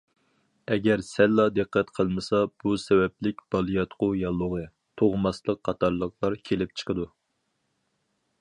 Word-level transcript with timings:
ئەگەر 0.75 1.01
سەللا 1.07 1.43
دىققەت 1.57 1.91
قىلمىسا، 1.99 2.39
بۇ 2.63 2.73
سەۋەبلىك 2.85 3.45
بالىياتقۇ 3.57 4.09
ياللۇغى، 4.23 4.65
تۇغماسلىق 5.03 5.63
قاتارلىقلار 5.71 6.41
كېلىپ 6.51 6.75
چىقىدۇ. 6.83 7.07